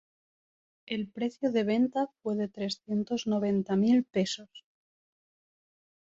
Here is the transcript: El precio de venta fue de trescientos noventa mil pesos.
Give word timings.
El 0.87 1.09
precio 1.09 1.51
de 1.51 1.63
venta 1.63 2.07
fue 2.23 2.35
de 2.35 2.47
trescientos 2.47 3.27
noventa 3.27 3.75
mil 3.75 4.03
pesos. 4.03 4.49